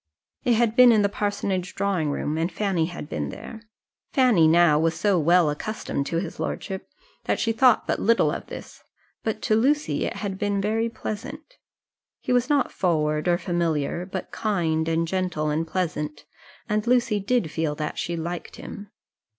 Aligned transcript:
It 0.43 0.53
had 0.55 0.75
been 0.75 0.91
in 0.91 1.03
the 1.03 1.09
parsonage 1.09 1.75
drawing 1.75 2.09
room, 2.09 2.35
and 2.35 2.51
Fanny 2.51 2.87
had 2.87 3.07
been 3.07 3.29
there. 3.29 3.61
Fanny 4.13 4.47
now 4.47 4.79
was 4.79 4.95
so 4.99 5.19
well 5.19 5.51
accustomed 5.51 6.07
to 6.07 6.17
his 6.17 6.39
lordship, 6.39 6.89
that 7.25 7.39
she 7.39 7.51
thought 7.51 7.85
but 7.85 7.99
little 7.99 8.31
of 8.31 8.47
this, 8.47 8.83
but 9.23 9.43
to 9.43 9.55
Lucy 9.55 10.05
it 10.05 10.15
had 10.15 10.39
been 10.39 10.59
very 10.59 10.89
pleasant. 10.89 11.57
He 12.19 12.33
was 12.33 12.49
not 12.49 12.71
forward 12.71 13.27
or 13.27 13.37
familiar, 13.37 14.07
but 14.07 14.31
kind, 14.31 14.87
and 14.87 15.07
gentle, 15.07 15.51
and 15.51 15.67
pleasant; 15.67 16.25
and 16.67 16.87
Lucy 16.87 17.19
did 17.19 17.51
feel 17.51 17.75
that 17.75 17.99
she 17.99 18.17
liked 18.17 18.55
him. 18.55 18.89